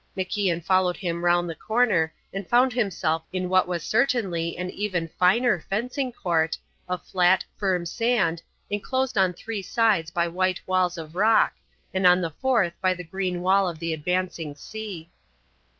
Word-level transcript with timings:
MacIan 0.17 0.65
followed 0.65 0.97
him 0.97 1.23
round 1.23 1.47
the 1.47 1.53
corner 1.53 2.11
and 2.33 2.49
found 2.49 2.73
himself 2.73 3.21
in 3.31 3.49
what 3.49 3.67
was 3.67 3.83
certainly 3.83 4.57
an 4.57 4.71
even 4.71 5.07
finer 5.19 5.59
fencing 5.59 6.11
court, 6.11 6.57
of 6.89 7.05
flat, 7.05 7.45
firm 7.55 7.85
sand, 7.85 8.41
enclosed 8.71 9.15
on 9.15 9.31
three 9.31 9.61
sides 9.61 10.09
by 10.09 10.27
white 10.27 10.59
walls 10.65 10.97
of 10.97 11.13
rock, 11.15 11.53
and 11.93 12.07
on 12.07 12.19
the 12.19 12.31
fourth 12.31 12.73
by 12.81 12.95
the 12.95 13.03
green 13.03 13.41
wall 13.43 13.69
of 13.69 13.77
the 13.77 13.93
advancing 13.93 14.55
sea. 14.55 15.11